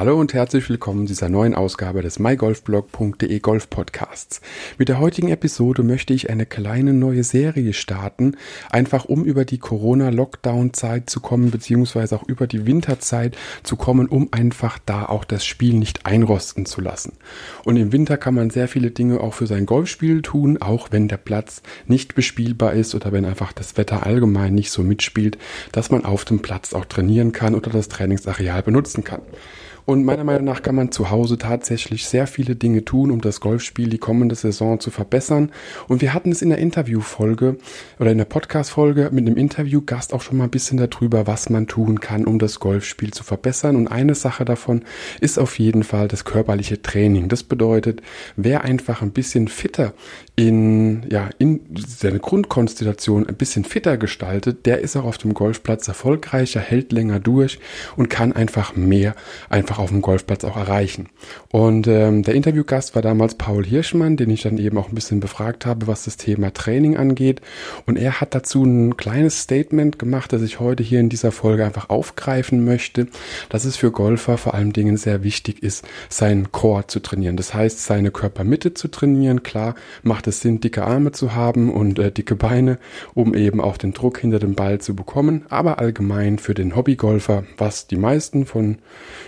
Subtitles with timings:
[0.00, 4.40] Hallo und herzlich willkommen zu dieser neuen Ausgabe des mygolfblog.de Golf Podcasts.
[4.78, 8.38] Mit der heutigen Episode möchte ich eine kleine neue Serie starten,
[8.70, 14.28] einfach um über die Corona-Lockdown-Zeit zu kommen, beziehungsweise auch über die Winterzeit zu kommen, um
[14.30, 17.12] einfach da auch das Spiel nicht einrosten zu lassen.
[17.66, 21.08] Und im Winter kann man sehr viele Dinge auch für sein Golfspiel tun, auch wenn
[21.08, 25.36] der Platz nicht bespielbar ist oder wenn einfach das Wetter allgemein nicht so mitspielt,
[25.72, 29.20] dass man auf dem Platz auch trainieren kann oder das Trainingsareal benutzen kann.
[29.84, 33.40] Und meiner Meinung nach kann man zu Hause tatsächlich sehr viele Dinge tun, um das
[33.40, 35.50] Golfspiel die kommende Saison zu verbessern.
[35.88, 37.56] Und wir hatten es in der Interviewfolge
[37.98, 41.66] oder in der Podcast-Folge mit einem Interviewgast auch schon mal ein bisschen darüber, was man
[41.66, 43.76] tun kann, um das Golfspiel zu verbessern.
[43.76, 44.82] Und eine Sache davon
[45.20, 47.28] ist auf jeden Fall das körperliche Training.
[47.28, 48.02] Das bedeutet,
[48.36, 49.92] wer einfach ein bisschen fitter
[50.36, 55.86] in, ja, in seine Grundkonstellation ein bisschen fitter gestaltet, der ist auch auf dem Golfplatz
[55.86, 57.58] erfolgreicher, hält länger durch
[57.96, 59.14] und kann einfach mehr
[59.50, 61.08] einfach auf dem Golfplatz auch erreichen.
[61.50, 65.20] Und ähm, der Interviewgast war damals Paul Hirschmann, den ich dann eben auch ein bisschen
[65.20, 67.40] befragt habe, was das Thema Training angeht.
[67.86, 71.64] Und er hat dazu ein kleines Statement gemacht, das ich heute hier in dieser Folge
[71.64, 73.06] einfach aufgreifen möchte,
[73.48, 77.36] dass es für Golfer vor allen Dingen sehr wichtig ist, seinen Core zu trainieren.
[77.36, 79.42] Das heißt, seine Körpermitte zu trainieren.
[79.42, 82.78] Klar macht es Sinn, dicke Arme zu haben und äh, dicke Beine,
[83.14, 85.44] um eben auch den Druck hinter dem Ball zu bekommen.
[85.48, 88.78] Aber allgemein für den Hobbygolfer, was die meisten von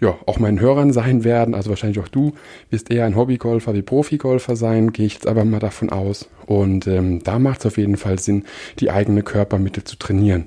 [0.00, 2.34] ja, auch meinen Hörern sein werden, also wahrscheinlich auch du,
[2.70, 6.28] wirst eher ein Hobbygolfer wie Profigolfer sein, gehe ich jetzt aber mal davon aus.
[6.46, 8.44] Und ähm, da macht es auf jeden Fall Sinn,
[8.78, 10.46] die eigene Körpermitte zu trainieren.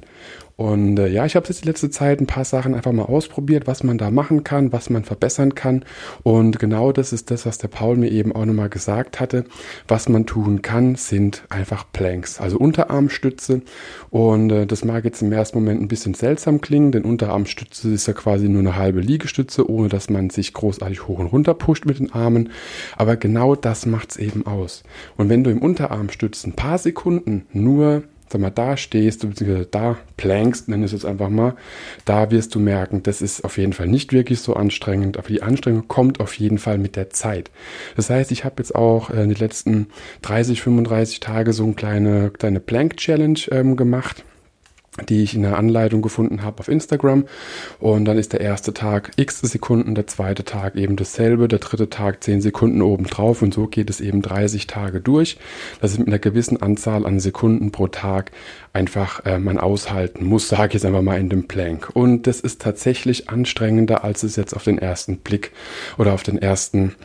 [0.57, 3.67] Und äh, ja, ich habe jetzt die letzte Zeit ein paar Sachen einfach mal ausprobiert,
[3.67, 5.85] was man da machen kann, was man verbessern kann.
[6.23, 9.45] Und genau das ist das, was der Paul mir eben auch nochmal gesagt hatte.
[9.87, 13.61] Was man tun kann, sind einfach Planks, also Unterarmstütze.
[14.09, 18.07] Und äh, das mag jetzt im ersten Moment ein bisschen seltsam klingen, denn Unterarmstütze ist
[18.07, 21.85] ja quasi nur eine halbe Liegestütze, ohne dass man sich großartig hoch und runter pusht
[21.85, 22.49] mit den Armen.
[22.95, 24.81] Aber genau das macht's eben aus.
[25.17, 29.97] Und wenn du im Unterarmstützen ein paar Sekunden nur sag mal, da stehst, beziehungsweise da
[30.17, 31.55] plankst, nenne es jetzt einfach mal,
[32.05, 35.41] da wirst du merken, das ist auf jeden Fall nicht wirklich so anstrengend, aber die
[35.41, 37.51] Anstrengung kommt auf jeden Fall mit der Zeit.
[37.95, 39.87] Das heißt, ich habe jetzt auch äh, in den letzten
[40.23, 44.23] 30, 35 Tage so eine kleine, kleine Plank-Challenge ähm, gemacht
[45.09, 47.25] die ich in der Anleitung gefunden habe auf Instagram.
[47.79, 51.89] Und dann ist der erste Tag x Sekunden, der zweite Tag eben dasselbe, der dritte
[51.89, 55.37] Tag 10 Sekunden obendrauf und so geht es eben 30 Tage durch.
[55.81, 58.31] Das ist mit einer gewissen Anzahl an Sekunden pro Tag
[58.73, 61.89] einfach äh, man aushalten muss, sage ich jetzt einfach mal in dem Plank.
[61.93, 65.51] Und das ist tatsächlich anstrengender, als es jetzt auf den ersten Blick
[65.97, 66.95] oder auf den ersten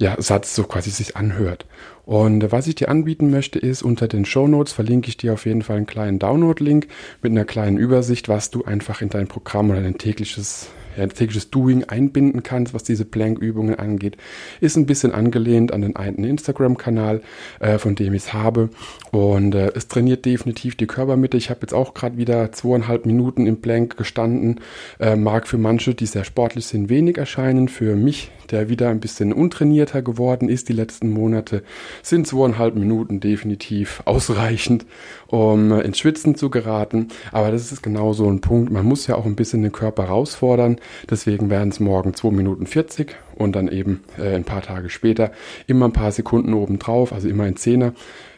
[0.00, 1.66] ja, Satz so quasi sich anhört.
[2.06, 5.44] Und was ich dir anbieten möchte, ist unter den Show Notes verlinke ich dir auf
[5.44, 6.88] jeden Fall einen kleinen Download-Link
[7.20, 10.70] mit einer kleinen Übersicht, was du einfach in dein Programm oder dein tägliches
[11.08, 14.16] tägliches Doing einbinden kannst, was diese Plank-Übungen angeht,
[14.60, 17.22] ist ein bisschen angelehnt an den einen Instagram-Kanal,
[17.60, 18.70] äh, von dem ich es habe.
[19.10, 21.36] Und äh, es trainiert definitiv die Körpermitte.
[21.36, 24.60] Ich habe jetzt auch gerade wieder zweieinhalb Minuten im Plank gestanden.
[24.98, 27.68] Äh, mag für manche, die sehr sportlich sind, wenig erscheinen.
[27.68, 31.62] Für mich, der wieder ein bisschen untrainierter geworden ist die letzten Monate,
[32.02, 34.86] sind zweieinhalb Minuten definitiv ausreichend,
[35.26, 37.08] um äh, ins Schwitzen zu geraten.
[37.32, 38.70] Aber das ist genau so ein Punkt.
[38.72, 40.76] Man muss ja auch ein bisschen den Körper herausfordern.
[41.08, 45.32] Deswegen werden es morgen 2 Minuten 40 und dann eben äh, ein paar Tage später
[45.66, 47.92] immer ein paar Sekunden obendrauf, also immer in 10er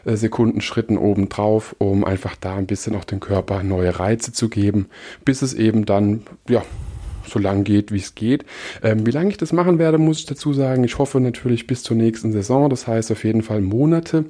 [0.05, 4.49] äh, Sekunden Schritten obendrauf, um einfach da ein bisschen auch den Körper neue Reize zu
[4.49, 4.87] geben,
[5.25, 6.63] bis es eben dann, ja,
[7.27, 8.45] so lang geht, wie es geht.
[8.81, 10.83] Ähm, wie lange ich das machen werde, muss ich dazu sagen.
[10.83, 12.69] Ich hoffe natürlich bis zur nächsten Saison.
[12.69, 14.25] Das heißt auf jeden Fall Monate.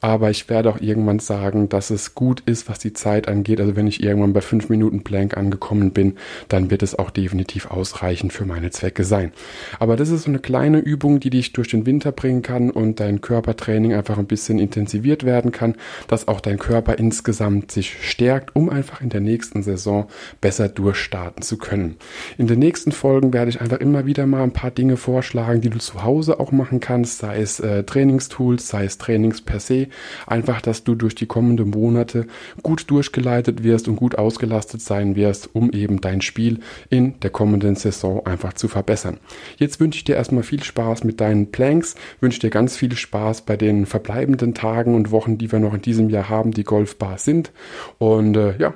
[0.00, 3.60] Aber ich werde auch irgendwann sagen, dass es gut ist, was die Zeit angeht.
[3.60, 6.16] Also wenn ich irgendwann bei fünf Minuten Plank angekommen bin,
[6.48, 9.32] dann wird es auch definitiv ausreichend für meine Zwecke sein.
[9.78, 13.00] Aber das ist so eine kleine Übung, die dich durch den Winter bringen kann und
[13.00, 15.76] dein Körpertraining einfach ein bisschen intensiviert werden kann,
[16.08, 20.08] dass auch dein Körper insgesamt sich stärkt, um einfach in der nächsten Saison
[20.40, 21.96] besser durchstarten zu können.
[22.38, 25.70] In den nächsten Folgen werde ich einfach immer wieder mal ein paar Dinge vorschlagen, die
[25.70, 29.88] du zu Hause auch machen kannst, sei es äh, Trainingstools, sei es Trainings per se.
[30.26, 32.26] Einfach, dass du durch die kommenden Monate
[32.62, 37.76] gut durchgeleitet wirst und gut ausgelastet sein wirst, um eben dein Spiel in der kommenden
[37.76, 39.18] Saison einfach zu verbessern.
[39.58, 43.42] Jetzt wünsche ich dir erstmal viel Spaß mit deinen Planks, wünsche dir ganz viel Spaß
[43.42, 47.18] bei den verbleibenden Tagen und Wochen, die wir noch in diesem Jahr haben, die Golfbar
[47.18, 47.52] sind.
[47.98, 48.74] Und äh, ja,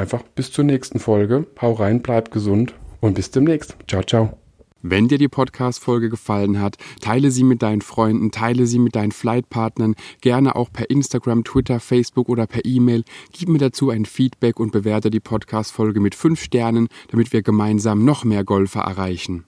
[0.00, 1.46] einfach bis zur nächsten Folge.
[1.60, 3.76] Hau rein, bleib gesund und bis demnächst.
[3.86, 4.36] Ciao, ciao.
[4.82, 9.12] Wenn dir die Podcast-Folge gefallen hat, teile sie mit deinen Freunden, teile sie mit deinen
[9.12, 13.04] Flightpartnern, gerne auch per Instagram, Twitter, Facebook oder per E-Mail.
[13.32, 18.06] Gib mir dazu ein Feedback und bewerte die Podcast-Folge mit fünf Sternen, damit wir gemeinsam
[18.06, 19.44] noch mehr Golfer erreichen.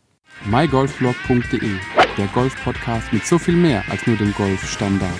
[0.50, 1.70] mygolfblog.de,
[2.18, 5.18] der Golf-Podcast mit so viel mehr als nur dem Golfstandard.